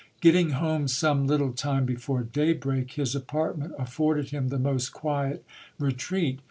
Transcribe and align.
Getting 0.19 0.49
home 0.57 0.87
some 0.87 1.27
little 1.27 1.53
time 1.53 1.85
before 1.85 2.23
day 2.23 2.53
br 2.53 2.71
ak, 2.73 2.93
his 2.93 3.13
apartment 3.13 3.75
afforded 3.77 4.31
him 4.31 4.47
the 4.49 4.57
most 4.57 4.89
quiet 4.89 5.45
retreat. 5.77 6.39